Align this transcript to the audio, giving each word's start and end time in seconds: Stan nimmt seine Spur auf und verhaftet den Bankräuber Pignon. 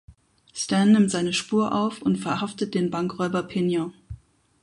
Stan 0.53 0.91
nimmt 0.93 1.11
seine 1.11 1.31
Spur 1.31 1.75
auf 1.75 2.01
und 2.01 2.15
verhaftet 2.15 2.73
den 2.73 2.89
Bankräuber 2.89 3.43
Pignon. 3.43 3.93